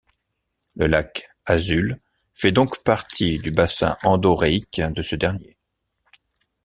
[0.77, 1.95] Le lac Azul
[2.33, 5.57] fait donc partie du bassin endoréique de ce dernier.